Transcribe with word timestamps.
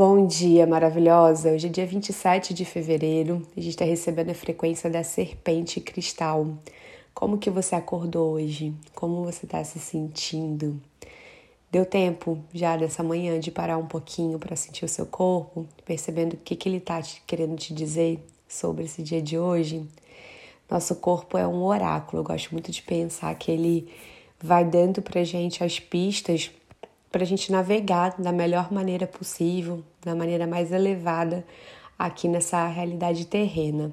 Bom 0.00 0.26
dia, 0.26 0.66
maravilhosa! 0.66 1.50
Hoje 1.50 1.66
é 1.66 1.70
dia 1.70 1.84
27 1.84 2.54
de 2.54 2.64
fevereiro, 2.64 3.46
a 3.54 3.60
gente 3.60 3.72
está 3.74 3.84
recebendo 3.84 4.30
a 4.30 4.34
frequência 4.34 4.88
da 4.88 5.04
serpente 5.04 5.78
cristal. 5.78 6.54
Como 7.12 7.36
que 7.36 7.50
você 7.50 7.74
acordou 7.74 8.32
hoje? 8.36 8.72
Como 8.94 9.22
você 9.26 9.44
está 9.44 9.62
se 9.62 9.78
sentindo? 9.78 10.80
Deu 11.70 11.84
tempo 11.84 12.38
já 12.54 12.78
dessa 12.78 13.02
manhã 13.02 13.38
de 13.38 13.50
parar 13.50 13.76
um 13.76 13.84
pouquinho 13.84 14.38
para 14.38 14.56
sentir 14.56 14.86
o 14.86 14.88
seu 14.88 15.04
corpo, 15.04 15.66
percebendo 15.84 16.32
o 16.32 16.38
que, 16.38 16.56
que 16.56 16.66
ele 16.66 16.78
está 16.78 17.02
querendo 17.26 17.54
te 17.58 17.74
dizer 17.74 18.24
sobre 18.48 18.84
esse 18.84 19.02
dia 19.02 19.20
de 19.20 19.38
hoje? 19.38 19.86
Nosso 20.70 20.94
corpo 20.94 21.36
é 21.36 21.46
um 21.46 21.62
oráculo, 21.62 22.20
eu 22.20 22.24
gosto 22.24 22.52
muito 22.52 22.72
de 22.72 22.80
pensar 22.80 23.34
que 23.34 23.52
ele 23.52 23.86
vai 24.42 24.64
dando 24.64 25.02
para 25.02 25.22
gente 25.24 25.62
as 25.62 25.78
pistas 25.78 26.50
para 27.10 27.22
a 27.22 27.26
gente 27.26 27.50
navegar 27.50 28.14
da 28.20 28.32
melhor 28.32 28.72
maneira 28.72 29.06
possível, 29.06 29.82
da 30.02 30.14
maneira 30.14 30.46
mais 30.46 30.70
elevada 30.70 31.44
aqui 31.98 32.28
nessa 32.28 32.66
realidade 32.66 33.26
terrena. 33.26 33.92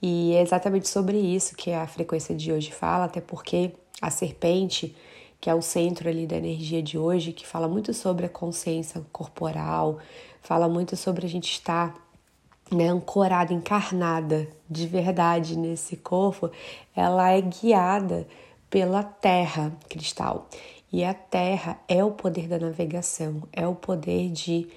E 0.00 0.34
é 0.34 0.42
exatamente 0.42 0.88
sobre 0.88 1.18
isso 1.18 1.56
que 1.56 1.72
a 1.72 1.86
frequência 1.86 2.34
de 2.34 2.52
hoje 2.52 2.72
fala, 2.72 3.04
até 3.06 3.20
porque 3.20 3.72
a 4.00 4.10
serpente, 4.10 4.94
que 5.40 5.50
é 5.50 5.54
o 5.54 5.62
centro 5.62 6.08
ali 6.08 6.26
da 6.26 6.36
energia 6.36 6.82
de 6.82 6.96
hoje, 6.98 7.32
que 7.32 7.46
fala 7.46 7.66
muito 7.66 7.92
sobre 7.92 8.26
a 8.26 8.28
consciência 8.28 9.04
corporal, 9.12 9.98
fala 10.40 10.68
muito 10.68 10.96
sobre 10.96 11.26
a 11.26 11.28
gente 11.28 11.50
estar 11.50 11.94
né, 12.70 12.88
ancorada, 12.88 13.52
encarnada 13.52 14.48
de 14.68 14.86
verdade 14.86 15.56
nesse 15.56 15.96
corpo, 15.96 16.50
ela 16.94 17.30
é 17.30 17.40
guiada 17.40 18.26
pela 18.68 19.02
terra 19.02 19.72
cristal. 19.88 20.48
E 20.92 21.04
a 21.04 21.12
terra 21.12 21.80
é 21.88 22.04
o 22.04 22.12
poder 22.12 22.48
da 22.48 22.58
navegação, 22.58 23.42
é 23.52 23.66
o 23.66 23.74
poder 23.74 24.30
de 24.30 24.68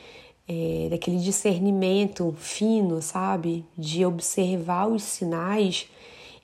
é, 0.48 0.88
daquele 0.90 1.17
discernimento 1.20 2.34
fino, 2.38 3.02
sabe? 3.02 3.63
De 3.77 4.04
observar 4.04 4.88
os 4.88 5.03
sinais 5.03 5.88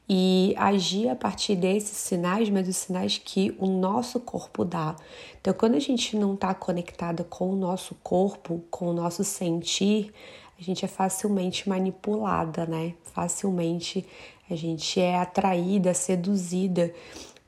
e 0.07 0.53
agir 0.57 1.09
a 1.09 1.15
partir 1.15 1.55
desses 1.55 1.97
sinais, 1.97 2.47
mas 2.49 2.67
os 2.67 2.77
sinais 2.77 3.17
que 3.17 3.55
o 3.57 3.65
nosso 3.65 4.19
corpo 4.19 4.63
dá. 4.63 4.95
Então, 5.41 5.51
quando 5.53 5.73
a 5.73 5.79
gente 5.79 6.15
não 6.15 6.35
está 6.35 6.53
conectada 6.53 7.23
com 7.23 7.49
o 7.49 7.55
nosso 7.55 7.95
corpo, 8.03 8.63
com 8.69 8.89
o 8.89 8.93
nosso 8.93 9.23
sentir, 9.23 10.13
a 10.59 10.61
gente 10.61 10.85
é 10.85 10.87
facilmente 10.87 11.67
manipulada, 11.67 12.67
né? 12.67 12.93
Facilmente 13.03 14.05
a 14.47 14.55
gente 14.55 15.01
é 15.01 15.17
atraída, 15.17 15.95
seduzida 15.95 16.93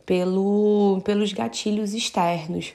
pelo, 0.07 1.01
pelos 1.03 1.33
gatilhos 1.33 1.93
externos. 1.93 2.73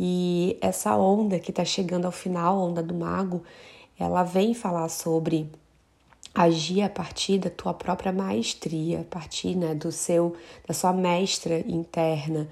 E 0.00 0.56
essa 0.60 0.96
onda 0.96 1.38
que 1.38 1.50
está 1.50 1.64
chegando 1.64 2.06
ao 2.06 2.10
final, 2.10 2.58
a 2.58 2.64
onda 2.64 2.82
do 2.82 2.94
mago, 2.94 3.42
ela 3.96 4.24
vem 4.24 4.54
falar 4.54 4.88
sobre 4.88 5.48
agir 6.34 6.80
a 6.80 6.88
partir 6.88 7.38
da 7.38 7.50
tua 7.50 7.74
própria 7.74 8.10
maestria, 8.10 9.02
a 9.02 9.04
partir 9.04 9.54
né, 9.54 9.74
do 9.74 9.92
seu, 9.92 10.34
da 10.66 10.72
sua 10.72 10.94
mestra 10.94 11.60
interna. 11.60 12.48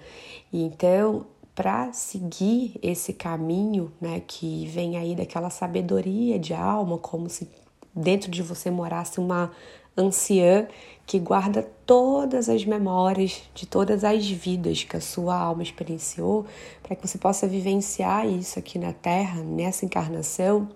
E 0.53 0.63
então, 0.63 1.25
para 1.55 1.91
seguir 1.91 2.79
esse 2.83 3.15
caminho, 3.15 3.91
né, 3.99 4.23
que 4.27 4.67
vem 4.67 4.99
aí 4.99 5.17
daquela 5.17 5.49
sabedoria 5.49 6.39
de 6.39 6.53
alma, 6.53 6.99
como 6.99 7.31
se 7.31 7.49
dentro 7.95 8.31
de 8.31 8.43
você 8.43 8.71
morasse 8.71 9.19
uma 9.19 9.51
anciã 9.97 10.69
que 11.11 11.19
guarda 11.19 11.69
todas 11.85 12.49
as 12.49 12.65
memórias 12.65 13.43
de 13.53 13.67
todas 13.67 14.05
as 14.05 14.31
vidas 14.31 14.85
que 14.85 14.97
a 14.97 15.01
sua 15.01 15.37
alma 15.37 15.61
experienciou, 15.61 16.47
para 16.85 16.95
que 16.95 17.05
você 17.05 17.19
possa 17.19 17.49
vivenciar 17.49 18.29
isso 18.29 18.61
aqui 18.61 18.79
na 18.79 18.93
Terra, 18.93 19.43
nessa 19.43 19.85
encarnação, 19.85 20.69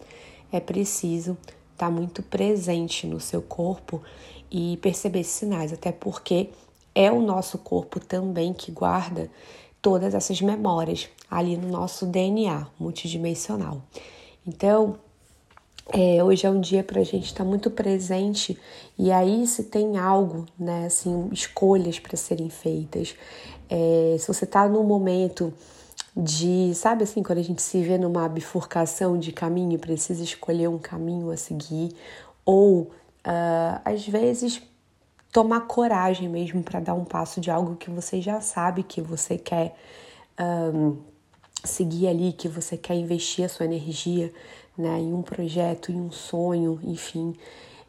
é 0.50 0.58
preciso 0.58 1.38
estar 1.72 1.86
tá 1.86 1.88
muito 1.88 2.20
presente 2.20 3.06
no 3.06 3.20
seu 3.20 3.40
corpo 3.40 4.02
e 4.50 4.76
perceber 4.78 5.20
esses 5.20 5.34
sinais, 5.34 5.72
até 5.72 5.92
porque 5.92 6.50
é 6.96 7.12
o 7.12 7.20
nosso 7.22 7.56
corpo 7.56 8.00
também 8.00 8.52
que 8.52 8.72
guarda 8.72 9.30
todas 9.80 10.14
essas 10.16 10.40
memórias 10.40 11.08
ali 11.30 11.56
no 11.56 11.68
nosso 11.68 12.06
DNA 12.06 12.66
multidimensional. 12.76 13.80
Então, 14.44 14.98
é, 15.92 16.24
hoje 16.24 16.46
é 16.46 16.50
um 16.50 16.60
dia 16.60 16.82
para 16.82 17.00
a 17.00 17.04
gente 17.04 17.26
estar 17.26 17.44
tá 17.44 17.48
muito 17.48 17.70
presente 17.70 18.58
e 18.98 19.12
aí 19.12 19.46
se 19.46 19.64
tem 19.64 19.98
algo, 19.98 20.46
né, 20.58 20.86
assim, 20.86 21.28
escolhas 21.30 21.98
para 21.98 22.16
serem 22.16 22.48
feitas. 22.48 23.14
É, 23.68 24.16
se 24.18 24.26
você 24.26 24.44
está 24.44 24.68
num 24.68 24.84
momento 24.84 25.52
de, 26.16 26.72
sabe 26.74 27.04
assim, 27.04 27.22
quando 27.22 27.38
a 27.38 27.42
gente 27.42 27.60
se 27.60 27.82
vê 27.82 27.98
numa 27.98 28.28
bifurcação 28.28 29.18
de 29.18 29.32
caminho, 29.32 29.78
precisa 29.78 30.22
escolher 30.22 30.68
um 30.68 30.78
caminho 30.78 31.30
a 31.30 31.36
seguir, 31.36 31.94
ou 32.44 32.82
uh, 32.82 33.80
às 33.84 34.06
vezes 34.06 34.62
tomar 35.32 35.62
coragem 35.62 36.28
mesmo 36.28 36.62
para 36.62 36.78
dar 36.78 36.94
um 36.94 37.04
passo 37.04 37.40
de 37.40 37.50
algo 37.50 37.74
que 37.74 37.90
você 37.90 38.20
já 38.22 38.40
sabe 38.40 38.84
que 38.84 39.00
você 39.00 39.36
quer 39.36 39.74
um, 40.40 40.98
seguir 41.64 42.06
ali, 42.06 42.32
que 42.32 42.46
você 42.46 42.76
quer 42.76 42.94
investir 42.94 43.44
a 43.44 43.48
sua 43.48 43.66
energia 43.66 44.32
né, 44.76 44.98
em 45.00 45.12
um 45.12 45.22
projeto, 45.22 45.92
em 45.92 46.00
um 46.00 46.10
sonho, 46.10 46.80
enfim. 46.82 47.34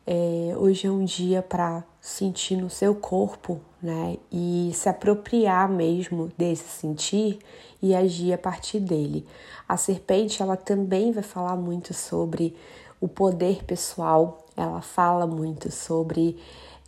É, 0.07 0.53
hoje 0.57 0.85
é 0.88 0.91
um 0.91 1.03
dia 1.03 1.41
para 1.41 1.84
sentir 2.00 2.57
no 2.57 2.69
seu 2.69 2.94
corpo, 2.94 3.59
né, 3.81 4.18
e 4.31 4.72
se 4.73 4.88
apropriar 4.88 5.69
mesmo 5.69 6.31
desse 6.38 6.68
sentir 6.69 7.40
e 7.81 7.95
agir 7.95 8.34
a 8.34 8.38
partir 8.38 8.79
dele. 8.79 9.25
A 9.68 9.78
serpente, 9.78 10.41
ela 10.41 10.56
também 10.56 11.12
vai 11.12 11.24
falar 11.24 11.56
muito 11.56 11.94
sobre 11.94 12.56
o 13.01 13.07
poder 13.07 13.63
pessoal, 13.63 14.45
ela 14.56 14.81
fala 14.81 15.28
muito 15.28 15.72
sobre 15.72 16.38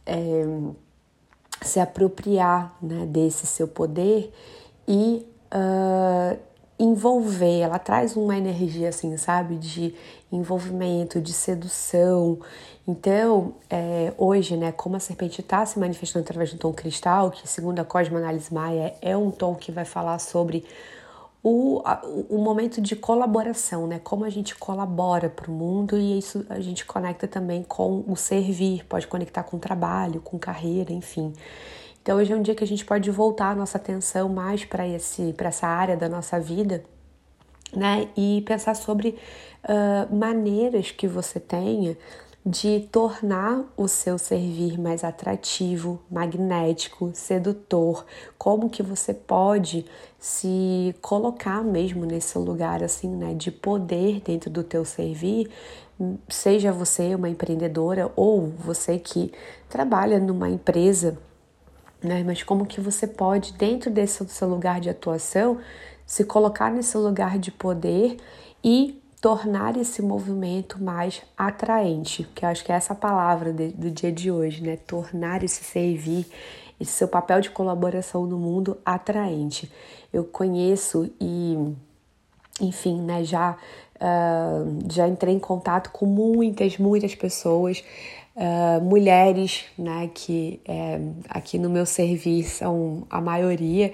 é, 0.05 0.45
se 1.61 1.79
apropriar 1.79 2.75
né, 2.81 3.05
desse 3.05 3.45
seu 3.45 3.67
poder 3.67 4.31
e 4.87 5.25
uh, 5.51 6.39
envolver, 6.79 7.59
ela 7.59 7.79
traz 7.79 8.15
uma 8.15 8.37
energia 8.37 8.89
assim, 8.89 9.15
sabe, 9.17 9.55
de 9.55 9.95
envolvimento, 10.31 11.19
de 11.19 11.33
sedução. 11.33 12.39
Então, 12.87 13.55
é, 13.69 14.13
hoje, 14.17 14.55
né, 14.55 14.71
como 14.71 14.95
a 14.95 14.99
serpente 14.99 15.41
está 15.41 15.65
se 15.65 15.79
manifestando 15.79 16.23
através 16.23 16.53
do 16.53 16.59
tom 16.59 16.71
cristal, 16.71 17.31
que 17.31 17.47
segundo 17.47 17.79
a 17.79 17.85
Cosmoanálise 17.85 18.53
Maia 18.53 18.93
é 19.01 19.17
um 19.17 19.31
tom 19.31 19.55
que 19.55 19.71
vai 19.71 19.85
falar 19.85 20.19
sobre 20.19 20.63
o, 21.43 21.81
o 22.29 22.37
momento 22.37 22.81
de 22.81 22.95
colaboração, 22.95 23.87
né? 23.87 23.99
Como 24.03 24.25
a 24.25 24.29
gente 24.29 24.55
colabora 24.55 25.29
para 25.29 25.49
o 25.49 25.53
mundo 25.53 25.97
e 25.97 26.17
isso 26.17 26.45
a 26.49 26.59
gente 26.59 26.85
conecta 26.85 27.27
também 27.27 27.63
com 27.63 28.03
o 28.07 28.15
servir, 28.15 28.85
pode 28.85 29.07
conectar 29.07 29.43
com 29.43 29.57
o 29.57 29.59
trabalho, 29.59 30.19
com 30.19 30.37
carreira, 30.37 30.91
enfim. 30.91 31.33
Então 32.07 32.19
hoje 32.19 32.31
é 32.31 32.35
um 32.37 32.41
dia 32.41 32.55
que 32.55 32.63
a 32.63 32.67
gente 32.67 32.85
pode 32.85 33.11
voltar 33.11 33.49
a 33.49 33.55
nossa 33.55 33.77
atenção 33.77 34.29
mais 34.29 34.63
para 34.63 34.87
esse 34.87 35.33
para 35.33 35.49
essa 35.49 35.67
área 35.67 35.97
da 35.97 36.07
nossa 36.07 36.39
vida, 36.39 36.81
né? 37.75 38.07
E 38.15 38.41
pensar 38.47 38.77
sobre 38.77 39.17
uh, 39.65 40.15
maneiras 40.15 40.89
que 40.89 41.05
você 41.05 41.37
tenha 41.37 41.97
de 42.45 42.87
tornar 42.93 43.65
o 43.75 43.89
seu 43.89 44.17
servir 44.17 44.79
mais 44.79 45.03
atrativo, 45.03 45.99
magnético, 46.09 47.11
sedutor, 47.13 48.05
como 48.37 48.69
que 48.69 48.81
você 48.81 49.13
pode 49.13 49.85
se 50.17 50.95
colocar 51.01 51.61
mesmo 51.61 52.05
nesse 52.05 52.37
lugar 52.37 52.85
assim, 52.85 53.09
né, 53.09 53.33
de 53.33 53.51
poder 53.51 54.21
dentro 54.21 54.49
do 54.49 54.63
teu 54.63 54.85
servir, 54.85 55.51
seja 56.29 56.71
você 56.71 57.13
uma 57.15 57.27
empreendedora 57.27 58.09
ou 58.15 58.47
você 58.47 58.97
que 58.97 59.33
trabalha 59.67 60.21
numa 60.21 60.49
empresa 60.49 61.17
né? 62.01 62.23
Mas 62.23 62.43
como 62.43 62.65
que 62.65 62.79
você 62.79 63.07
pode, 63.07 63.53
dentro 63.53 63.89
desse 63.89 64.27
seu 64.27 64.47
lugar 64.47 64.79
de 64.79 64.89
atuação, 64.89 65.59
se 66.05 66.23
colocar 66.23 66.71
nesse 66.71 66.97
lugar 66.97 67.37
de 67.37 67.51
poder 67.51 68.17
e 68.63 69.01
tornar 69.19 69.75
esse 69.77 70.01
movimento 70.01 70.81
mais 70.81 71.21
atraente, 71.37 72.27
que 72.35 72.45
eu 72.45 72.49
acho 72.49 72.63
que 72.63 72.71
é 72.71 72.75
essa 72.75 72.93
palavra 72.93 73.51
de, 73.51 73.69
do 73.69 73.89
dia 73.89 74.11
de 74.11 74.31
hoje, 74.31 74.61
né? 74.61 74.77
Tornar 74.77 75.43
esse 75.43 75.63
servir, 75.63 76.25
esse 76.79 76.91
seu 76.91 77.07
papel 77.07 77.41
de 77.41 77.49
colaboração 77.49 78.25
no 78.25 78.37
mundo 78.37 78.77
atraente. 78.85 79.71
Eu 80.13 80.23
conheço 80.23 81.11
e, 81.19 81.75
enfim, 82.61 83.01
né, 83.01 83.23
já, 83.23 83.57
uh, 83.95 84.91
já 84.91 85.07
entrei 85.07 85.33
em 85.33 85.39
contato 85.39 85.89
com 85.91 86.05
muitas, 86.05 86.77
muitas 86.77 87.15
pessoas 87.15 87.83
Uh, 88.37 88.79
mulheres, 88.83 89.65
né, 89.75 90.11
que 90.13 90.59
é, 90.63 90.99
aqui 91.27 91.57
no 91.57 91.71
meu 91.71 91.87
serviço 91.87 92.57
são 92.57 93.07
a 93.09 93.19
maioria, 93.19 93.91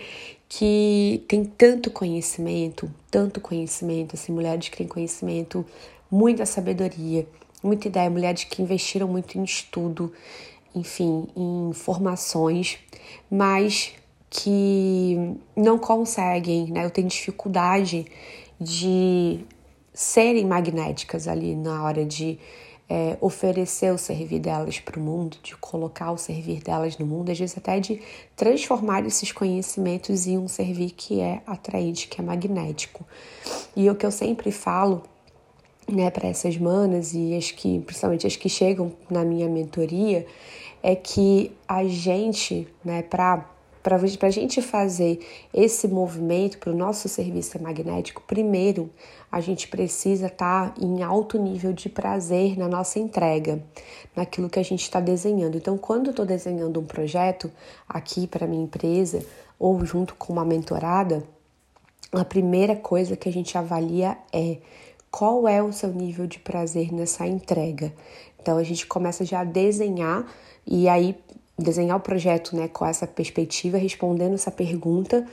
que 0.49 1.23
tem 1.29 1.45
tanto 1.45 1.89
conhecimento, 1.89 2.93
tanto 3.09 3.39
conhecimento, 3.39 4.15
assim, 4.17 4.33
mulheres 4.33 4.67
que 4.67 4.75
têm 4.75 4.85
conhecimento, 4.87 5.65
muita 6.11 6.45
sabedoria, 6.45 7.25
muita 7.63 7.87
ideia, 7.87 8.09
mulheres 8.09 8.43
que 8.43 8.61
investiram 8.61 9.07
muito 9.07 9.37
em 9.37 9.45
estudo, 9.45 10.11
enfim, 10.75 11.25
em 11.37 11.71
formações, 11.71 12.77
mas 13.31 13.93
que 14.29 15.37
não 15.55 15.77
conseguem, 15.77 16.69
né, 16.69 16.83
eu 16.83 16.91
tenho 16.91 17.07
dificuldade 17.07 18.05
de 18.59 19.39
serem 19.93 20.45
magnéticas 20.45 21.29
ali 21.29 21.55
na 21.55 21.81
hora 21.81 22.03
de 22.03 22.37
é, 22.93 23.17
oferecer 23.19 23.91
o 23.91 23.97
servir 23.97 24.37
delas 24.37 24.79
para 24.79 24.99
o 24.99 25.01
mundo, 25.01 25.37
de 25.41 25.55
colocar 25.57 26.11
o 26.11 26.17
servir 26.17 26.61
delas 26.61 26.95
no 26.99 27.07
mundo, 27.07 27.31
às 27.31 27.39
vezes 27.39 27.57
até 27.57 27.79
de 27.79 27.99
transformar 28.35 29.03
esses 29.03 29.31
conhecimentos 29.31 30.27
em 30.27 30.37
um 30.37 30.47
servir 30.47 30.91
que 30.91 31.19
é 31.19 31.41
atraente, 31.47 32.07
que 32.07 32.21
é 32.21 32.23
magnético. 32.23 33.03
E 33.75 33.89
o 33.89 33.95
que 33.95 34.05
eu 34.05 34.11
sempre 34.11 34.51
falo 34.51 35.01
né, 35.91 36.11
para 36.11 36.27
essas 36.27 36.55
manas 36.55 37.15
e 37.15 37.35
as 37.35 37.49
que, 37.49 37.79
principalmente 37.79 38.27
as 38.27 38.35
que 38.35 38.47
chegam 38.47 38.93
na 39.09 39.25
minha 39.25 39.49
mentoria, 39.49 40.27
é 40.83 40.95
que 40.95 41.51
a 41.67 41.83
gente, 41.85 42.67
né, 42.85 43.01
para 43.01 43.43
para 43.83 43.97
a 43.97 44.29
gente 44.31 44.61
fazer 44.61 45.19
esse 45.53 45.89
movimento 45.89 46.57
para 46.57 46.71
o 46.71 46.75
nosso 46.75 47.09
serviço 47.09 47.61
magnético, 47.61 48.23
primeiro 48.25 48.89
a 49.29 49.41
gente 49.41 49.67
precisa 49.67 50.27
estar 50.27 50.73
tá 50.73 50.81
em 50.81 51.03
alto 51.03 51.37
nível 51.37 51.73
de 51.73 51.89
prazer 51.89 52.57
na 52.57 52.69
nossa 52.69 52.97
entrega, 52.97 53.61
naquilo 54.15 54.49
que 54.49 54.59
a 54.59 54.63
gente 54.63 54.83
está 54.83 55.01
desenhando. 55.01 55.57
Então, 55.57 55.77
quando 55.77 56.07
eu 56.07 56.11
estou 56.11 56.25
desenhando 56.25 56.79
um 56.79 56.85
projeto 56.85 57.51
aqui 57.87 58.25
para 58.25 58.47
minha 58.47 58.63
empresa 58.63 59.23
ou 59.59 59.85
junto 59.85 60.15
com 60.15 60.31
uma 60.31 60.45
mentorada, 60.45 61.23
a 62.13 62.23
primeira 62.23 62.75
coisa 62.75 63.17
que 63.17 63.27
a 63.27 63.33
gente 63.33 63.57
avalia 63.57 64.17
é 64.31 64.57
qual 65.11 65.47
é 65.47 65.61
o 65.61 65.73
seu 65.73 65.91
nível 65.91 66.25
de 66.25 66.39
prazer 66.39 66.93
nessa 66.93 67.27
entrega. 67.27 67.93
Então 68.39 68.57
a 68.57 68.63
gente 68.63 68.85
começa 68.85 69.25
já 69.25 69.41
a 69.41 69.43
desenhar 69.43 70.25
e 70.65 70.87
aí 70.87 71.15
desenhar 71.57 71.97
o 71.97 72.01
projeto 72.01 72.55
né, 72.55 72.67
com 72.67 72.85
essa 72.85 73.05
perspectiva, 73.05 73.77
respondendo 73.77 74.33
essa 74.33 74.51
pergunta 74.51 75.25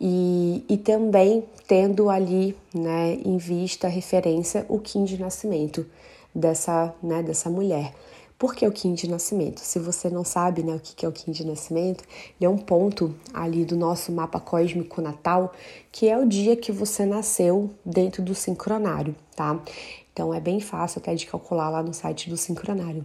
e, 0.00 0.64
e 0.68 0.76
também 0.76 1.44
tendo 1.66 2.08
ali 2.08 2.56
né, 2.74 3.14
em 3.24 3.36
vista 3.36 3.86
a 3.86 3.90
referência 3.90 4.64
o 4.68 4.78
Kim 4.78 5.04
de 5.04 5.18
nascimento 5.18 5.86
dessa, 6.34 6.94
né, 7.02 7.22
dessa 7.22 7.48
mulher. 7.50 7.92
Por 8.38 8.54
que 8.54 8.64
o 8.64 8.70
Kim 8.70 8.94
de 8.94 9.10
nascimento? 9.10 9.58
Se 9.58 9.80
você 9.80 10.08
não 10.08 10.22
sabe 10.24 10.62
né, 10.62 10.76
o 10.76 10.78
que 10.78 11.04
é 11.04 11.08
o 11.08 11.12
Kim 11.12 11.32
de 11.32 11.44
nascimento, 11.44 12.04
ele 12.40 12.46
é 12.46 12.48
um 12.48 12.56
ponto 12.56 13.12
ali 13.34 13.64
do 13.64 13.76
nosso 13.76 14.12
mapa 14.12 14.38
cósmico 14.38 15.02
natal, 15.02 15.52
que 15.90 16.08
é 16.08 16.16
o 16.16 16.24
dia 16.24 16.54
que 16.54 16.70
você 16.70 17.04
nasceu 17.04 17.70
dentro 17.84 18.22
do 18.22 18.36
sincronário, 18.36 19.14
tá? 19.34 19.60
Então 20.12 20.32
é 20.32 20.38
bem 20.38 20.60
fácil 20.60 21.00
até 21.00 21.16
de 21.16 21.26
calcular 21.26 21.68
lá 21.68 21.82
no 21.82 21.92
site 21.92 22.30
do 22.30 22.36
sincronário. 22.36 23.04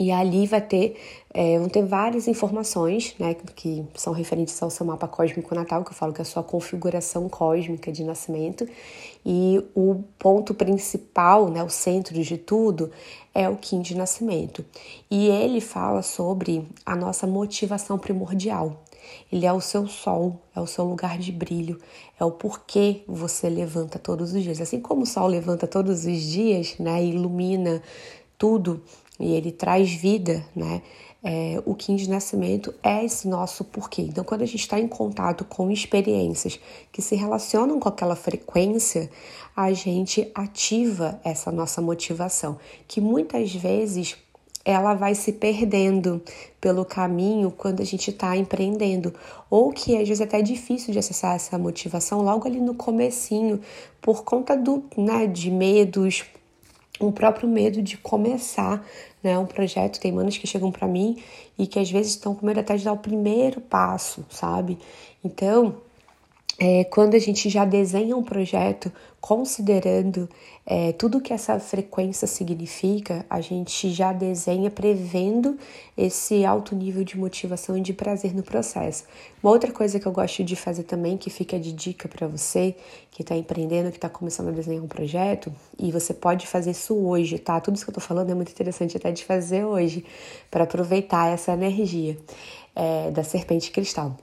E 0.00 0.10
ali 0.10 0.46
vai 0.46 0.62
ter, 0.62 0.96
é, 1.34 1.58
vão 1.58 1.68
ter 1.68 1.84
várias 1.84 2.26
informações, 2.26 3.14
né, 3.18 3.34
que 3.54 3.84
são 3.94 4.14
referentes 4.14 4.60
ao 4.62 4.70
seu 4.70 4.86
mapa 4.86 5.06
cósmico 5.06 5.54
natal, 5.54 5.84
que 5.84 5.90
eu 5.90 5.94
falo 5.94 6.14
que 6.14 6.22
é 6.22 6.22
a 6.22 6.24
sua 6.24 6.42
configuração 6.42 7.28
cósmica 7.28 7.92
de 7.92 8.02
nascimento. 8.02 8.66
E 9.26 9.62
o 9.74 10.02
ponto 10.18 10.54
principal, 10.54 11.50
né, 11.50 11.62
o 11.62 11.68
centro 11.68 12.14
de 12.14 12.38
tudo, 12.38 12.90
é 13.34 13.46
o 13.46 13.58
Kim 13.58 13.82
de 13.82 13.94
nascimento. 13.94 14.64
E 15.10 15.28
ele 15.28 15.60
fala 15.60 16.00
sobre 16.00 16.66
a 16.86 16.96
nossa 16.96 17.26
motivação 17.26 17.98
primordial. 17.98 18.82
Ele 19.30 19.44
é 19.44 19.52
o 19.52 19.60
seu 19.60 19.86
sol, 19.86 20.40
é 20.56 20.60
o 20.60 20.66
seu 20.66 20.86
lugar 20.86 21.18
de 21.18 21.30
brilho, 21.30 21.78
é 22.18 22.24
o 22.24 22.30
porquê 22.30 23.02
você 23.06 23.50
levanta 23.50 23.98
todos 23.98 24.32
os 24.32 24.42
dias. 24.42 24.62
Assim 24.62 24.80
como 24.80 25.02
o 25.02 25.06
sol 25.06 25.26
levanta 25.26 25.66
todos 25.66 26.06
os 26.06 26.22
dias, 26.22 26.78
né, 26.78 27.04
e 27.04 27.10
ilumina 27.10 27.82
tudo, 28.38 28.82
e 29.20 29.32
ele 29.32 29.52
traz 29.52 29.90
vida, 29.92 30.44
né? 30.54 30.82
É, 31.22 31.62
o 31.66 31.74
Kim 31.74 31.96
de 31.96 32.08
Nascimento 32.08 32.74
é 32.82 33.04
esse 33.04 33.28
nosso 33.28 33.62
porquê. 33.62 34.00
Então, 34.00 34.24
quando 34.24 34.40
a 34.40 34.46
gente 34.46 34.60
está 34.60 34.80
em 34.80 34.88
contato 34.88 35.44
com 35.44 35.70
experiências 35.70 36.58
que 36.90 37.02
se 37.02 37.14
relacionam 37.14 37.78
com 37.78 37.90
aquela 37.90 38.16
frequência, 38.16 39.10
a 39.54 39.70
gente 39.72 40.30
ativa 40.34 41.20
essa 41.22 41.52
nossa 41.52 41.82
motivação, 41.82 42.58
que 42.88 43.02
muitas 43.02 43.54
vezes 43.54 44.16
ela 44.64 44.94
vai 44.94 45.14
se 45.14 45.32
perdendo 45.32 46.22
pelo 46.60 46.84
caminho 46.84 47.50
quando 47.50 47.80
a 47.80 47.84
gente 47.84 48.10
está 48.10 48.36
empreendendo, 48.36 49.12
ou 49.48 49.72
que 49.72 49.96
às 49.96 50.06
vezes 50.06 50.20
é 50.20 50.24
até 50.24 50.42
difícil 50.42 50.92
de 50.92 50.98
acessar 50.98 51.34
essa 51.34 51.58
motivação 51.58 52.22
logo 52.22 52.46
ali 52.46 52.60
no 52.60 52.74
comecinho, 52.74 53.60
por 54.00 54.22
conta 54.24 54.56
do, 54.56 54.84
né, 54.96 55.26
de 55.26 55.50
medos, 55.50 56.24
o 57.08 57.12
próprio 57.12 57.48
medo 57.48 57.82
de 57.82 57.96
começar 57.96 58.84
né, 59.22 59.38
um 59.38 59.46
projeto. 59.46 60.00
Tem 60.00 60.12
manos 60.12 60.36
que 60.36 60.46
chegam 60.46 60.70
para 60.70 60.86
mim 60.86 61.22
e 61.58 61.66
que 61.66 61.78
às 61.78 61.90
vezes 61.90 62.12
estão 62.12 62.34
com 62.34 62.46
medo 62.46 62.60
até 62.60 62.76
de 62.76 62.84
dar 62.84 62.92
o 62.92 62.98
primeiro 62.98 63.60
passo, 63.60 64.24
sabe? 64.28 64.78
Então, 65.24 65.76
é, 66.58 66.84
quando 66.84 67.14
a 67.14 67.18
gente 67.18 67.48
já 67.48 67.64
desenha 67.64 68.16
um 68.16 68.22
projeto 68.22 68.92
considerando 69.20 70.28
é, 70.66 70.92
tudo 70.92 71.20
que 71.20 71.32
essa 71.32 71.58
frequência 71.58 72.26
significa, 72.26 73.24
a 73.28 73.40
gente 73.40 73.90
já 73.90 74.12
desenha 74.12 74.70
prevendo 74.70 75.58
esse 75.96 76.44
alto 76.44 76.74
nível 76.74 77.04
de 77.04 77.18
motivação 77.18 77.76
e 77.76 77.80
de 77.80 77.92
prazer 77.92 78.34
no 78.34 78.42
processo. 78.42 79.04
Uma 79.42 79.52
outra 79.52 79.72
coisa 79.72 79.98
que 79.98 80.06
eu 80.06 80.12
gosto 80.12 80.44
de 80.44 80.56
fazer 80.56 80.84
também, 80.84 81.16
que 81.16 81.30
fica 81.30 81.58
de 81.58 81.72
dica 81.72 82.08
para 82.08 82.26
você 82.26 82.74
que 83.10 83.22
está 83.22 83.36
empreendendo, 83.36 83.90
que 83.90 83.98
está 83.98 84.08
começando 84.08 84.48
a 84.48 84.52
desenhar 84.52 84.82
um 84.82 84.88
projeto, 84.88 85.52
e 85.78 85.90
você 85.90 86.14
pode 86.14 86.46
fazer 86.46 86.70
isso 86.70 86.94
hoje, 86.94 87.38
tá? 87.38 87.60
Tudo 87.60 87.76
isso 87.76 87.84
que 87.84 87.90
eu 87.90 87.92
estou 87.92 88.06
falando 88.06 88.30
é 88.30 88.34
muito 88.34 88.52
interessante 88.52 88.96
até 88.96 89.10
de 89.10 89.24
fazer 89.24 89.64
hoje, 89.64 90.04
para 90.50 90.64
aproveitar 90.64 91.32
essa 91.32 91.52
energia 91.52 92.18
é, 92.76 93.10
da 93.10 93.24
serpente 93.24 93.70
cristal. 93.70 94.16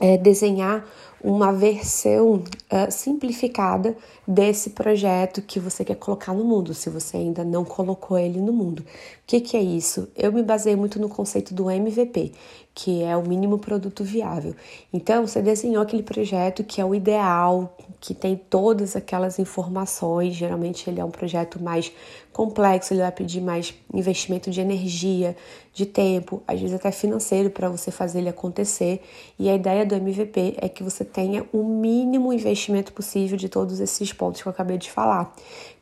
É 0.00 0.16
desenhar 0.16 0.84
uma 1.24 1.50
versão 1.50 2.34
uh, 2.34 2.90
simplificada 2.90 3.96
desse 4.28 4.70
projeto 4.70 5.40
que 5.40 5.58
você 5.58 5.82
quer 5.82 5.96
colocar 5.96 6.34
no 6.34 6.44
mundo, 6.44 6.74
se 6.74 6.90
você 6.90 7.16
ainda 7.16 7.42
não 7.42 7.64
colocou 7.64 8.18
ele 8.18 8.38
no 8.40 8.52
mundo. 8.52 8.80
O 8.80 8.84
que, 9.26 9.40
que 9.40 9.56
é 9.56 9.62
isso? 9.62 10.06
Eu 10.14 10.30
me 10.30 10.42
baseei 10.42 10.76
muito 10.76 11.00
no 11.00 11.08
conceito 11.08 11.54
do 11.54 11.70
MVP, 11.70 12.32
que 12.74 13.02
é 13.02 13.16
o 13.16 13.22
mínimo 13.22 13.58
produto 13.58 14.04
viável. 14.04 14.54
Então, 14.92 15.26
você 15.26 15.40
desenhou 15.40 15.82
aquele 15.82 16.02
projeto 16.02 16.62
que 16.62 16.78
é 16.78 16.84
o 16.84 16.94
ideal, 16.94 17.74
que 18.00 18.12
tem 18.12 18.36
todas 18.36 18.94
aquelas 18.94 19.38
informações. 19.38 20.34
Geralmente, 20.34 20.90
ele 20.90 21.00
é 21.00 21.04
um 21.04 21.10
projeto 21.10 21.62
mais 21.62 21.90
complexo, 22.34 22.92
ele 22.92 23.00
vai 23.00 23.12
pedir 23.12 23.40
mais 23.40 23.72
investimento 23.94 24.50
de 24.50 24.60
energia, 24.60 25.34
de 25.72 25.86
tempo, 25.86 26.42
às 26.46 26.60
vezes 26.60 26.74
até 26.74 26.90
financeiro 26.90 27.48
para 27.48 27.68
você 27.68 27.90
fazer 27.90 28.18
ele 28.18 28.28
acontecer. 28.28 29.00
E 29.38 29.48
a 29.48 29.54
ideia 29.54 29.86
do 29.86 29.94
MVP 29.94 30.56
é 30.58 30.68
que 30.68 30.82
você 30.82 31.04
tenha 31.14 31.46
o 31.52 31.62
mínimo 31.62 32.32
investimento 32.32 32.92
possível 32.92 33.38
de 33.38 33.48
todos 33.48 33.78
esses 33.78 34.12
pontos 34.12 34.42
que 34.42 34.48
eu 34.48 34.50
acabei 34.50 34.76
de 34.76 34.90
falar. 34.90 35.32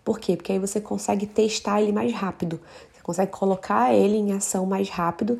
Por 0.05 0.20
quê? 0.20 0.37
Porque 0.37 0.52
aí 0.52 0.58
você 0.58 0.79
consegue 0.79 1.26
testar 1.26 1.81
ele 1.81 1.90
mais 1.90 2.12
rápido. 2.12 2.60
Você 2.93 3.01
consegue 3.03 3.32
colocar 3.32 3.94
ele 3.94 4.15
em 4.15 4.32
ação 4.32 4.67
mais 4.67 4.91
rápido 4.91 5.39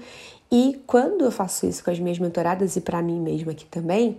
e 0.50 0.80
quando 0.87 1.26
eu 1.26 1.30
faço 1.30 1.66
isso 1.66 1.84
com 1.84 1.90
as 1.90 1.99
minhas 1.99 2.18
mentoradas 2.18 2.75
e 2.75 2.80
para 2.80 3.02
mim 3.02 3.20
mesma 3.20 3.52
aqui 3.52 3.66
também, 3.66 4.18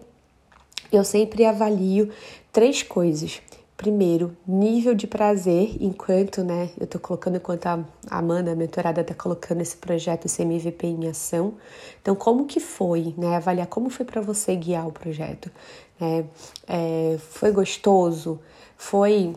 eu 0.92 1.04
sempre 1.04 1.44
avalio 1.44 2.12
três 2.52 2.84
coisas. 2.84 3.42
Primeiro, 3.76 4.38
nível 4.48 4.94
de 4.94 5.08
prazer, 5.08 5.78
enquanto, 5.82 6.44
né, 6.44 6.70
eu 6.80 6.86
tô 6.86 7.00
colocando, 7.00 7.38
enquanto 7.38 7.66
a 7.66 7.84
Amanda, 8.10 8.52
a 8.52 8.56
mentorada, 8.56 9.04
tá 9.04 9.16
colocando 9.16 9.62
esse 9.62 9.76
projeto, 9.76 10.26
esse 10.26 10.44
MVP 10.44 10.86
em 10.86 11.08
ação. 11.08 11.56
Então, 12.02 12.16
como 12.16 12.46
que 12.46 12.60
foi, 12.60 13.16
né, 13.18 13.36
avaliar 13.36 13.68
como 13.68 13.90
foi 13.90 14.06
para 14.06 14.22
você 14.22 14.56
guiar 14.56 14.88
o 14.88 14.92
projeto. 14.92 15.52
Né? 16.00 16.26
É, 16.68 17.18
foi 17.18 17.52
gostoso? 17.52 18.40
Foi 18.78 19.34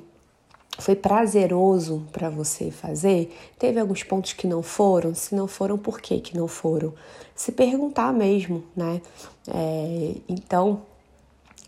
foi 0.79 0.95
prazeroso 0.95 2.07
para 2.13 2.29
você 2.29 2.71
fazer? 2.71 3.35
Teve 3.59 3.81
alguns 3.81 4.03
pontos 4.03 4.35
que 4.35 4.47
não 4.47 4.63
foram? 4.63 5.15
Se 5.15 5.35
não 5.35 5.49
foram, 5.49 5.79
por 5.79 6.01
que 6.01 6.21
que 6.21 6.37
não 6.37 6.47
foram? 6.47 6.93
Se 7.35 7.51
perguntar 7.51 8.13
mesmo, 8.13 8.63
né? 8.77 9.01
É, 9.49 10.17
então, 10.29 10.83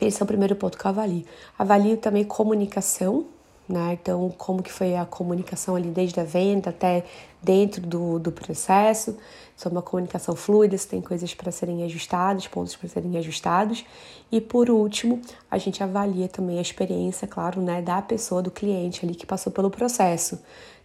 esse 0.00 0.22
é 0.22 0.24
o 0.24 0.26
primeiro 0.26 0.54
ponto 0.56 0.78
que 0.78 0.84
eu 0.84 0.90
avalio. 0.90 1.24
Avalio 1.58 1.96
também 1.96 2.24
comunicação, 2.24 3.26
né? 3.68 3.98
Então, 4.00 4.32
como 4.38 4.62
que 4.62 4.72
foi 4.72 4.96
a 4.96 5.04
comunicação 5.04 5.76
ali 5.76 5.90
desde 5.90 6.18
a 6.18 6.24
venda 6.24 6.70
até 6.70 7.04
dentro 7.42 7.82
do, 7.82 8.18
do 8.18 8.32
processo. 8.32 9.16
Se 9.56 9.66
é 9.66 9.70
uma 9.70 9.82
comunicação 9.82 10.34
fluida, 10.34 10.78
se 10.78 10.88
tem 10.88 11.00
coisas 11.00 11.34
para 11.34 11.50
serem 11.50 11.82
ajustadas, 11.84 12.46
pontos 12.46 12.76
para 12.76 12.88
serem 12.88 13.16
ajustados. 13.18 13.84
E 14.30 14.40
por 14.40 14.70
último, 14.70 15.20
a 15.50 15.58
gente 15.58 15.82
avalia 15.82 16.28
também 16.28 16.58
a 16.58 16.62
experiência, 16.62 17.26
claro, 17.26 17.60
né, 17.60 17.82
da 17.82 18.00
pessoa, 18.00 18.40
do 18.40 18.50
cliente 18.50 19.04
ali 19.04 19.14
que 19.14 19.26
passou 19.26 19.52
pelo 19.52 19.70
processo. 19.70 20.38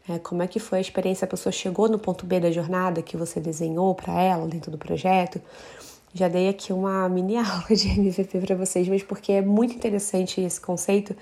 É, 0.09 0.19
como 0.19 0.41
é 0.43 0.47
que 0.47 0.59
foi 0.59 0.79
a 0.79 0.81
experiência? 0.81 1.23
A 1.25 1.27
pessoa 1.27 1.53
chegou 1.53 1.87
no 1.87 1.97
ponto 1.97 2.25
B 2.25 2.39
da 2.39 2.51
jornada 2.51 3.01
que 3.01 3.15
você 3.15 3.39
desenhou 3.39 3.95
para 3.95 4.21
ela 4.21 4.47
dentro 4.47 4.69
do 4.69 4.77
projeto. 4.77 5.39
Já 6.13 6.27
dei 6.27 6.47
aqui 6.47 6.71
uma 6.71 7.09
mini 7.09 7.37
aula 7.37 7.75
de 7.75 7.87
MVP 7.89 8.39
para 8.39 8.55
vocês, 8.55 8.87
mas 8.87 9.01
porque 9.01 9.31
é 9.31 9.41
muito 9.41 9.73
interessante 9.73 10.41
esse 10.41 10.61
conceito 10.61 11.15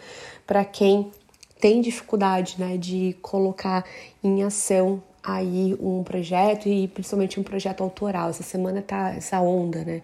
para 0.46 0.66
quem 0.66 1.12
tem 1.60 1.80
dificuldade 1.80 2.56
né, 2.60 2.76
de 2.76 3.16
colocar 3.22 3.86
em 4.24 4.44
ação 4.44 5.02
aí 5.24 5.78
um 5.80 6.04
projeto 6.04 6.68
e 6.68 6.88
principalmente 6.88 7.40
um 7.40 7.44
projeto 7.44 7.84
autoral. 7.84 8.30
Essa 8.30 8.44
semana 8.44 8.82
tá 8.82 9.12
essa 9.12 9.40
onda, 9.40 9.86
né? 9.86 10.02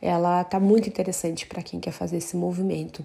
Ela 0.00 0.44
tá 0.44 0.60
muito 0.60 0.88
interessante 0.88 1.46
para 1.46 1.62
quem 1.62 1.80
quer 1.80 1.92
fazer 1.92 2.18
esse 2.18 2.36
movimento. 2.36 3.04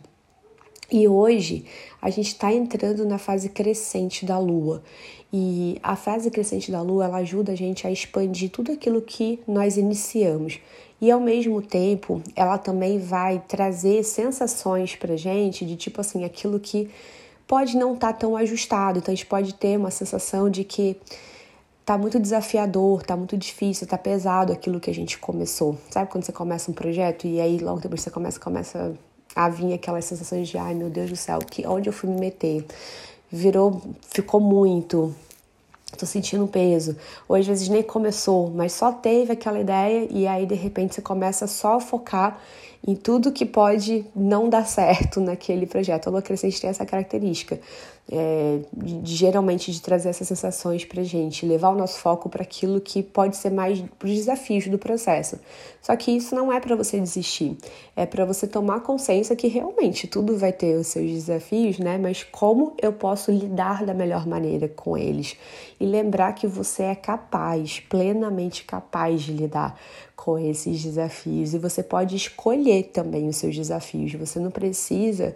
E 0.92 1.08
hoje 1.08 1.66
a 2.00 2.12
gente 2.12 2.28
está 2.28 2.54
entrando 2.54 3.06
na 3.06 3.18
fase 3.18 3.50
crescente 3.50 4.24
da 4.26 4.38
Lua. 4.38 4.84
E 5.34 5.80
a 5.82 5.96
fase 5.96 6.30
crescente 6.30 6.72
da 6.72 6.82
Lua 6.82 7.06
ela 7.06 7.18
ajuda 7.18 7.54
a 7.54 7.56
gente 7.56 7.88
a 7.88 7.92
expandir 7.92 8.52
tudo 8.52 8.72
aquilo 8.72 9.02
que 9.02 9.40
nós 9.48 9.78
iniciamos. 9.78 10.60
E 11.02 11.12
ao 11.12 11.20
mesmo 11.20 11.62
tempo, 11.62 12.22
ela 12.36 12.58
também 12.58 13.00
vai 13.00 13.42
trazer 13.48 14.04
sensações 14.04 14.96
pra 14.96 15.16
gente 15.16 15.66
de 15.66 15.76
tipo 15.76 16.02
assim, 16.02 16.24
aquilo 16.24 16.60
que 16.60 16.90
pode 17.48 17.78
não 17.78 17.94
estar 17.94 18.14
tá 18.14 18.20
tão 18.20 18.36
ajustado. 18.36 19.00
Então 19.00 19.12
a 19.12 19.16
gente 19.16 19.26
pode 19.26 19.54
ter 19.54 19.78
uma 19.78 19.92
sensação 19.92 20.50
de 20.50 20.64
que 20.64 20.98
tá 21.86 21.98
muito 21.98 22.20
desafiador, 22.20 23.04
tá 23.04 23.16
muito 23.16 23.38
difícil, 23.38 23.86
tá 23.86 23.98
pesado 23.98 24.52
aquilo 24.52 24.80
que 24.80 24.90
a 24.90 24.94
gente 24.94 25.18
começou. 25.20 25.78
Sabe 25.92 26.10
quando 26.10 26.24
você 26.24 26.32
começa 26.32 26.72
um 26.72 26.74
projeto 26.74 27.28
e 27.28 27.40
aí 27.40 27.60
logo 27.60 27.80
depois 27.80 28.02
você 28.02 28.10
começa, 28.10 28.40
começa 28.40 28.94
a 29.36 29.50
vir 29.50 29.74
aquelas 29.74 30.06
sensações 30.06 30.48
de 30.48 30.58
ai 30.58 30.74
meu 30.74 30.90
Deus 30.90 31.10
do 31.10 31.16
céu, 31.16 31.40
que 31.40 31.68
onde 31.68 31.90
eu 31.90 31.94
fui 31.94 32.10
me 32.10 32.20
meter? 32.20 32.66
Virou, 33.32 33.82
ficou 34.10 34.40
muito, 34.40 35.14
tô 35.96 36.06
sentindo 36.06 36.48
peso. 36.48 36.96
Ou 37.28 37.36
às 37.36 37.46
vezes 37.46 37.68
nem 37.70 37.84
começou, 37.84 38.50
mas 38.50 38.74
só 38.74 38.92
teve 38.92 39.34
aquela 39.34 39.60
ideia 39.60 40.08
e 40.10 40.28
aí 40.28 40.46
de 40.46 40.56
repente 40.56 40.96
você 40.96 41.02
começa 41.02 41.48
só 41.48 41.76
a 41.76 41.80
focar 41.80 42.40
em 42.88 42.96
tudo 42.96 43.32
que 43.32 43.46
pode 43.46 44.06
não 44.16 44.48
dar 44.48 44.66
certo 44.68 45.20
naquele 45.20 45.66
projeto. 45.66 46.08
A 46.08 46.12
lua 46.12 46.22
crescente 46.22 46.62
tem 46.62 46.70
essa 46.70 46.86
característica, 46.86 47.60
é, 48.12 48.60
de, 48.72 49.16
geralmente 49.16 49.72
de 49.72 49.82
trazer 49.82 50.10
essas 50.10 50.28
sensações 50.28 50.86
para 50.86 51.02
gente, 51.04 51.46
levar 51.46 51.70
o 51.70 51.76
nosso 51.76 52.00
foco 52.00 52.30
para 52.30 52.44
aquilo 52.44 52.80
que 52.80 53.02
pode 53.02 53.36
ser 53.36 53.50
mais 53.50 53.84
para 53.98 54.08
os 54.08 54.14
desafios 54.14 54.68
do 54.68 54.78
processo. 54.78 55.40
Só 55.82 55.96
que 55.96 56.12
isso 56.12 56.36
não 56.36 56.54
é 56.54 56.60
para 56.60 56.76
você 56.76 57.00
desistir, 57.00 57.58
é 57.96 58.06
para 58.06 58.24
você 58.24 58.48
tomar 58.48 58.82
consciência 58.82 59.36
que 59.36 59.48
realmente 59.48 60.08
tudo 60.08 60.38
vai 60.38 60.54
ter 60.54 60.76
os 60.76 60.88
seus 60.88 61.10
desafios, 61.10 61.80
né? 61.80 61.98
Mas 61.98 62.24
como 62.24 62.74
eu 62.82 62.94
posso 62.94 63.32
lidar 63.32 63.84
da 63.84 63.94
melhor 63.94 64.28
maneira 64.28 64.68
com 64.68 64.96
eles 64.96 65.36
e 65.80 65.86
lembrar 65.86 66.34
que 66.34 66.46
você 66.46 66.84
é 66.84 66.96
capaz, 66.96 67.80
plenamente 67.80 68.66
capaz 68.66 69.22
de 69.22 69.34
lidar 69.34 69.80
com 70.16 70.38
esses 70.38 70.82
desafios 70.82 71.54
e 71.54 71.58
você 71.58 71.84
pode 71.84 72.16
escolher 72.16 72.84
também 72.94 73.28
os 73.28 73.38
seus 73.38 73.56
desafios. 73.56 74.14
Você 74.14 74.40
não 74.40 74.52
precisa 74.52 75.36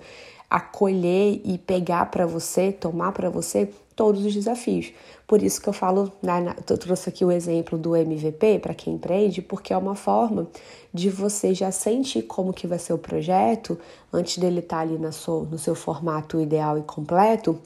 acolher 0.50 1.42
e 1.44 1.58
pegar 1.58 2.06
para 2.08 2.26
você, 2.26 2.72
tomar 2.72 3.12
para 3.12 3.30
você 3.30 3.70
todos 3.96 4.26
os 4.26 4.34
desafios. 4.34 4.92
Por 5.30 5.44
isso 5.44 5.62
que 5.62 5.70
eu 5.70 5.74
falo, 5.74 6.12
né, 6.24 6.56
eu 6.68 6.76
trouxe 6.76 7.08
aqui 7.08 7.24
o 7.24 7.32
exemplo 7.32 7.78
do 7.78 7.96
MVP 7.96 8.58
para 8.58 8.74
quem 8.74 8.96
empreende, 8.96 9.44
porque 9.44 9.72
é 9.72 9.78
uma 9.78 9.94
forma 9.94 10.48
de 10.92 11.08
você 11.08 11.54
já 11.54 11.72
sentir 11.72 12.24
como 12.24 12.52
que 12.52 12.66
vai 12.66 12.80
ser 12.80 12.94
o 12.94 12.98
projeto 12.98 13.78
antes 14.12 14.40
dele 14.40 14.58
estar 14.58 14.78
tá 14.78 14.82
ali 14.82 14.98
na 14.98 15.12
sua, 15.12 15.44
no 15.44 15.60
seu 15.60 15.76
formato 15.76 16.42
ideal 16.42 16.80
e 16.80 16.82
completo, 16.82 17.60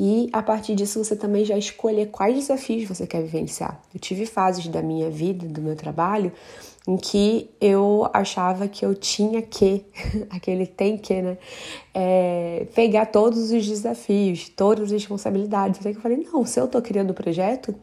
e 0.00 0.30
a 0.32 0.40
partir 0.40 0.76
disso 0.76 1.02
você 1.02 1.16
também 1.16 1.44
já 1.44 1.58
escolher 1.58 2.06
quais 2.06 2.36
desafios 2.36 2.88
você 2.88 3.04
quer 3.04 3.20
vivenciar. 3.20 3.82
Eu 3.92 3.98
tive 3.98 4.24
fases 4.24 4.68
da 4.68 4.80
minha 4.80 5.10
vida, 5.10 5.44
do 5.44 5.60
meu 5.60 5.74
trabalho, 5.74 6.30
em 6.88 6.96
que 6.96 7.50
eu 7.60 8.08
achava 8.14 8.66
que 8.66 8.82
eu 8.82 8.94
tinha 8.94 9.42
que, 9.42 9.84
aquele 10.30 10.66
tem 10.66 10.96
que, 10.96 11.20
né? 11.20 11.36
É, 11.92 12.66
pegar 12.74 13.06
todos 13.06 13.50
os 13.50 13.66
desafios, 13.66 14.48
todas 14.48 14.84
as 14.84 14.92
responsabilidades. 14.92 15.80
Até 15.80 15.90
que 15.92 15.98
eu 15.98 16.02
falei, 16.02 16.26
não, 16.32 16.46
se 16.46 16.58
eu 16.58 16.66
tô 16.66 16.80
criando 16.80 17.07
o 17.10 17.14
projeto, 17.14 17.74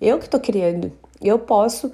eu 0.00 0.18
que 0.18 0.28
tô 0.28 0.38
criando, 0.40 0.92
eu 1.20 1.38
posso, 1.38 1.92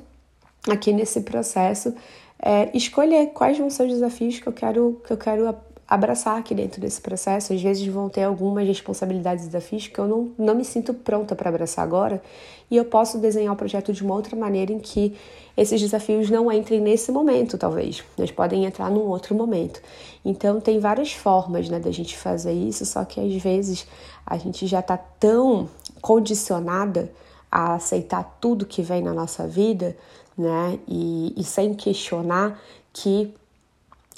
aqui 0.68 0.92
nesse 0.92 1.20
processo, 1.23 1.94
é, 2.40 2.70
escolher 2.76 3.28
quais 3.28 3.58
vão 3.58 3.68
ser 3.68 3.85
os 3.85 3.92
desafios 3.92 4.38
que 4.38 4.47
eu 4.47 4.52
quero, 4.52 5.00
que 5.04 5.12
eu 5.12 5.16
quero 5.16 5.54
abraçar 5.88 6.38
aqui 6.38 6.54
dentro 6.54 6.80
desse 6.80 7.00
processo. 7.00 7.54
Às 7.54 7.62
vezes 7.62 7.87
vão 7.87 8.11
ter 8.11 8.23
algumas 8.23 8.66
responsabilidades 8.68 9.44
e 9.44 9.47
desafios 9.47 9.88
que 9.88 9.99
eu 9.99 10.06
não, 10.06 10.32
não 10.37 10.54
me 10.54 10.64
sinto 10.64 10.92
pronta 10.92 11.35
para 11.35 11.49
abraçar 11.49 11.82
agora 11.82 12.23
e 12.70 12.76
eu 12.76 12.85
posso 12.85 13.16
desenhar 13.18 13.54
o 13.54 13.56
projeto 13.56 13.92
de 13.92 14.04
uma 14.04 14.14
outra 14.14 14.37
maneira 14.37 14.70
em 14.70 14.78
que 14.78 15.16
esses 15.56 15.80
desafios 15.80 16.28
não 16.28 16.52
entrem 16.52 16.80
nesse 16.80 17.11
momento, 17.11 17.56
talvez. 17.56 18.04
Eles 18.18 18.30
podem 18.30 18.66
entrar 18.66 18.90
num 18.90 19.06
outro 19.08 19.35
momento. 19.35 19.80
Então, 20.25 20.61
tem 20.61 20.78
várias 20.78 21.12
formas 21.12 21.68
né, 21.68 21.80
da 21.80 21.90
gente 21.90 22.16
fazer 22.16 22.52
isso, 22.52 22.85
só 22.85 23.04
que 23.04 23.18
às 23.18 23.42
vezes 23.42 23.87
a 24.25 24.37
gente 24.37 24.66
já 24.66 24.80
está 24.80 24.97
tão 24.97 25.68
condicionada 26.00 27.11
a 27.50 27.75
aceitar 27.75 28.38
tudo 28.40 28.67
que 28.67 28.83
vem 28.83 29.02
na 29.02 29.12
nossa 29.12 29.47
vida, 29.47 29.97
né, 30.37 30.78
e, 30.87 31.35
e 31.37 31.43
sem 31.43 31.75
questionar 31.75 32.61
que 32.93 33.35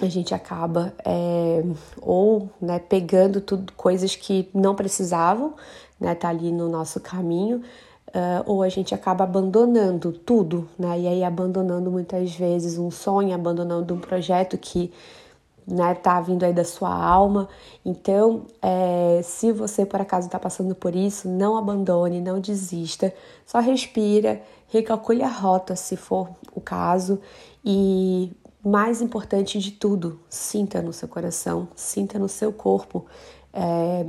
a 0.02 0.08
gente 0.08 0.34
acaba 0.34 0.92
é, 1.04 1.62
ou 2.00 2.48
né, 2.60 2.78
pegando 2.78 3.40
tudo 3.40 3.72
coisas 3.74 4.16
que 4.16 4.48
não 4.54 4.74
precisavam, 4.74 5.54
né, 5.98 6.14
tá 6.14 6.28
ali 6.28 6.50
no 6.50 6.68
nosso 6.68 7.00
caminho, 7.00 7.62
uh, 8.08 8.42
ou 8.46 8.62
a 8.62 8.68
gente 8.68 8.94
acaba 8.94 9.24
abandonando 9.24 10.12
tudo, 10.12 10.68
né, 10.78 11.00
e 11.00 11.06
aí 11.06 11.24
abandonando 11.24 11.90
muitas 11.90 12.34
vezes 12.34 12.78
um 12.78 12.90
sonho, 12.90 13.34
abandonando 13.34 13.94
um 13.94 14.00
projeto 14.00 14.56
que 14.56 14.92
né, 15.70 15.94
tá 15.94 16.20
vindo 16.20 16.44
aí 16.44 16.52
da 16.52 16.64
sua 16.64 16.92
alma. 16.92 17.48
Então, 17.84 18.46
é, 18.60 19.20
se 19.22 19.52
você 19.52 19.86
por 19.86 20.00
acaso 20.00 20.26
está 20.26 20.38
passando 20.38 20.74
por 20.74 20.94
isso, 20.94 21.28
não 21.28 21.56
abandone, 21.56 22.20
não 22.20 22.40
desista, 22.40 23.14
só 23.46 23.60
respira, 23.60 24.42
recalcule 24.68 25.22
a 25.22 25.28
rota 25.28 25.76
se 25.76 25.96
for 25.96 26.28
o 26.54 26.60
caso 26.60 27.20
e 27.64 28.32
mais 28.62 29.00
importante 29.00 29.58
de 29.58 29.70
tudo, 29.70 30.20
sinta 30.28 30.82
no 30.82 30.92
seu 30.92 31.08
coração, 31.08 31.68
sinta 31.74 32.18
no 32.18 32.28
seu 32.28 32.52
corpo 32.52 33.06
é, 33.52 34.06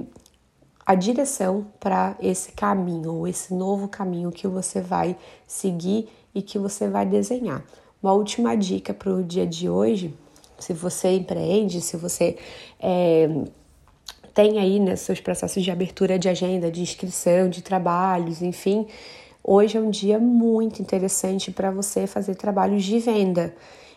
a 0.86 0.96
direção 0.96 1.68
para 1.80 2.16
esse 2.20 2.52
caminho, 2.52 3.14
ou 3.14 3.28
esse 3.28 3.54
novo 3.54 3.88
caminho 3.88 4.32
que 4.32 4.48
você 4.48 4.82
vai 4.82 5.16
seguir 5.48 6.10
e 6.34 6.42
que 6.42 6.60
você 6.60 6.90
vai 6.90 7.06
desenhar. 7.06 7.64
Uma 8.02 8.14
última 8.14 8.56
dica 8.56 8.94
para 8.94 9.14
o 9.14 9.24
dia 9.24 9.46
de 9.46 9.70
hoje: 9.70 10.14
se 10.62 10.74
você 10.74 11.16
empreende, 11.16 11.82
se 11.82 11.98
você 11.98 12.38
é, 12.80 13.28
tem 14.34 14.60
aí 14.60 14.80
né, 14.80 14.96
seus 14.96 15.20
processos 15.20 15.64
de 15.64 15.72
abertura 15.72 16.18
de 16.18 16.30
agenda, 16.30 16.72
de 16.72 16.82
inscrição, 16.82 17.50
de 17.50 17.62
trabalhos, 17.62 18.42
enfim, 18.42 18.88
hoje 19.44 19.78
é 19.78 19.82
um 19.82 19.90
dia 19.90 20.20
muito 20.20 20.82
interessante 20.82 21.52
para 21.52 21.72
você 21.72 22.08
fazer 22.08 22.36
trabalhos 22.36 22.84
de 22.84 23.00
venda. 23.00 23.54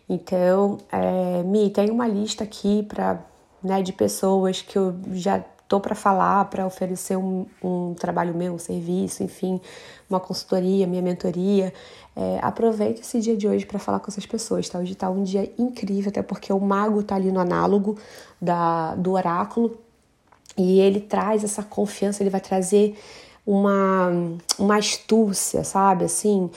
Então, 0.09 0.79
é, 0.91 1.43
Mi, 1.43 1.71
tem 1.71 1.91
uma 1.91 2.07
lista 2.07 2.45
aqui 2.45 2.83
para 2.83 3.25
né, 3.63 3.81
de 3.83 3.93
pessoas 3.93 4.61
que 4.61 4.77
eu 4.77 4.95
já 5.13 5.43
tô 5.69 5.81
para 5.81 5.95
falar, 5.95 6.45
para 6.47 6.67
oferecer 6.67 7.17
um, 7.17 7.47
um, 7.63 7.95
trabalho 7.95 8.35
meu, 8.35 8.55
um 8.55 8.59
serviço, 8.59 9.23
enfim, 9.23 9.61
uma 10.09 10.21
consultoria, 10.21 10.87
minha 10.87 11.03
mentoria. 11.03 11.73
É, 12.15 12.39
aproveite 12.43 13.01
esse 13.01 13.21
dia 13.21 13.37
de 13.37 13.49
hoje 13.49 13.67
para 13.67 13.79
falar 13.79 13.99
com 14.01 14.11
essas 14.11 14.27
pessoas, 14.27 14.69
tá? 14.69 14.79
Hoje 14.79 14.93
está 14.93 15.11
um 15.11 15.23
dia 15.23 15.53
incrível, 15.59 16.11
até 16.11 16.23
porque 16.23 16.53
o 16.53 16.61
mago 16.61 17.01
está 17.01 17.17
ali 17.17 17.33
no 17.33 17.41
análogo 17.41 17.99
da, 18.41 18.95
do 18.95 19.13
oráculo 19.13 19.77
e 20.57 20.81
ele 20.81 21.01
traz 21.01 21.43
essa 21.43 21.63
confiança, 21.63 22.23
ele 22.23 22.31
vai 22.31 22.41
trazer 22.41 22.97
uma, 23.47 24.11
uma 24.59 24.77
astúcia, 24.77 25.65
sabe? 25.65 26.05
Assim, 26.05 26.51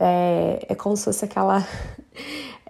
é, 0.00 0.66
é 0.68 0.74
como 0.74 0.96
se 0.96 1.04
fosse 1.04 1.24
aquela 1.24 1.66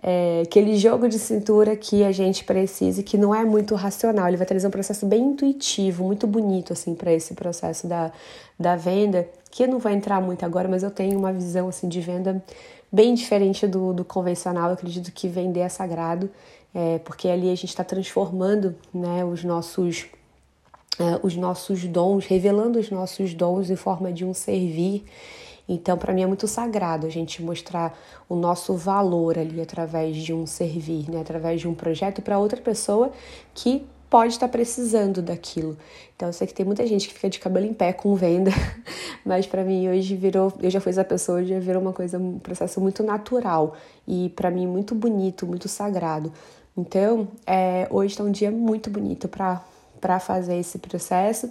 é, 0.07 0.43
aquele 0.43 0.77
jogo 0.77 1.09
de 1.09 1.19
cintura 1.19 1.75
que 1.75 2.05
a 2.05 2.13
gente 2.13 2.45
precisa 2.45 3.03
que 3.03 3.17
não 3.17 3.35
é 3.35 3.43
muito 3.43 3.75
racional. 3.75 4.29
Ele 4.29 4.37
vai 4.37 4.45
trazer 4.45 4.67
um 4.67 4.71
processo 4.71 5.07
bem 5.07 5.23
intuitivo, 5.23 6.05
muito 6.05 6.27
bonito 6.27 6.75
assim 6.75 6.95
para 6.95 7.11
esse 7.11 7.33
processo 7.33 7.87
da, 7.87 8.13
da 8.61 8.77
venda, 8.77 9.27
que 9.51 9.67
não 9.67 9.79
vou 9.79 9.91
entrar 9.91 10.21
muito 10.21 10.45
agora, 10.45 10.69
mas 10.69 10.83
eu 10.83 10.91
tenho 10.91 11.19
uma 11.19 11.33
visão 11.33 11.69
assim 11.69 11.89
de 11.89 12.03
venda 12.03 12.45
bem 12.93 13.15
diferente 13.15 13.67
do, 13.67 13.95
do 13.95 14.05
convencional. 14.05 14.67
Eu 14.67 14.75
acredito 14.75 15.11
que 15.11 15.27
vender 15.27 15.61
é 15.61 15.71
sagrado, 15.71 16.29
é, 16.75 16.99
porque 16.99 17.27
ali 17.27 17.51
a 17.51 17.55
gente 17.55 17.71
está 17.71 17.83
transformando 17.83 18.77
né, 18.93 19.25
os 19.25 19.43
nossos 19.43 20.05
é, 20.99 21.19
os 21.23 21.35
nossos 21.35 21.83
dons, 21.87 22.27
revelando 22.27 22.79
os 22.79 22.91
nossos 22.91 23.33
dons 23.33 23.71
em 23.71 23.77
forma 23.77 24.13
de 24.13 24.23
um 24.23 24.35
servir 24.35 25.03
então, 25.69 25.97
para 25.97 26.13
mim 26.13 26.23
é 26.23 26.27
muito 26.27 26.47
sagrado 26.47 27.07
a 27.07 27.11
gente 27.11 27.43
mostrar 27.43 27.99
o 28.29 28.37
nosso 28.37 28.75
valor 28.75 29.39
ali 29.39 29.61
através 29.61 30.17
de 30.17 30.33
um 30.33 30.47
servir, 30.47 31.11
né? 31.11 31.21
através 31.21 31.61
de 31.61 31.69
um 31.69 31.75
projeto 31.75 32.21
para 32.21 32.39
outra 32.39 32.61
pessoa 32.61 33.11
que 33.55 33.87
pode 34.11 34.35
estar 34.35 34.49
precisando 34.49 35.23
daquilo. 35.23 35.77
Então, 36.15 36.29
eu 36.29 36.33
sei 36.33 36.47
que 36.47 36.55
tem 36.55 36.65
muita 36.65 36.87
gente 36.87 37.09
que 37.09 37.15
fica 37.15 37.31
de 37.31 37.41
cabelo 37.41 37.67
em 37.67 37.73
pé 37.73 37.93
com 37.93 38.15
venda, 38.15 38.51
mas 39.25 39.47
para 39.47 39.65
mim 39.65 39.89
hoje 39.89 40.15
virou, 40.15 40.53
eu 40.63 40.71
já 40.71 40.81
fui 40.81 40.91
essa 40.91 41.05
pessoa, 41.05 41.43
já 41.45 41.59
virou 41.59 41.81
uma 41.81 41.93
coisa, 41.93 42.19
um 42.19 42.39
processo 42.39 42.81
muito 42.81 43.03
natural 43.03 43.75
e 44.07 44.29
para 44.37 44.51
mim 44.51 44.67
muito 44.67 44.95
bonito, 44.95 45.47
muito 45.47 45.69
sagrado. 45.69 46.33
Então, 46.77 47.29
é, 47.47 47.89
hoje 47.91 48.13
está 48.13 48.23
um 48.23 48.31
dia 48.31 48.51
muito 48.51 48.91
bonito 48.91 49.29
para 49.29 49.63
para 50.05 50.21
fazer 50.21 50.57
esse 50.57 50.79
processo 50.79 51.51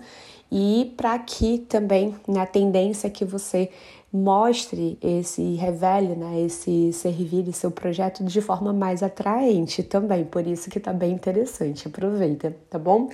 e 0.52 0.94
para 0.98 1.18
que 1.20 1.60
também 1.60 2.16
na 2.28 2.42
né, 2.42 2.46
tendência 2.46 3.10
que 3.10 3.26
você 3.26 3.70
mostre 4.12 4.98
esse, 5.02 5.56
revele, 5.56 6.16
né, 6.16 6.42
esse 6.42 6.94
servir, 6.94 7.52
seu 7.52 7.72
projeto 7.72 8.24
de 8.24 8.42
forma 8.42 8.72
mais 8.72 9.02
atraente 9.02 9.82
também. 9.82 10.24
Por 10.24 10.46
isso 10.46 10.70
que 10.70 10.80
tá 10.80 10.94
bem 10.94 11.14
interessante. 11.14 11.88
Aproveita, 11.88 12.56
tá 12.70 12.78
bom? 12.78 13.10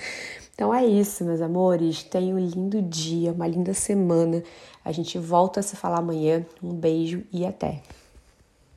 Então 0.53 0.74
é 0.74 0.86
isso, 0.86 1.24
meus 1.24 1.39
amores. 1.39 2.03
Tenha 2.03 2.36
um 2.36 2.39
lindo 2.39 2.81
dia, 2.81 3.31
uma 3.31 3.48
linda 3.48 3.74
semana. 3.74 4.43
A 4.83 4.91
gente 4.91 5.17
volta 5.17 5.62
a 5.62 5.63
se 5.63 5.77
falar 5.77 6.00
amanhã. 6.00 6.45
Um 6.62 6.74
beijo 6.74 7.24
e 7.31 7.45
até. 7.45 7.81